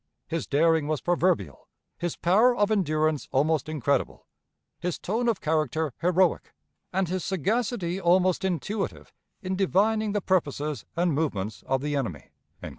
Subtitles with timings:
[0.27, 1.67] His daring was proverbial;
[1.99, 4.25] his power of endurance almost incredible;
[4.79, 6.55] his tone of character heroic;
[6.91, 12.31] and his sagacity almost intuitive in divining the purposes and movements of the enemy."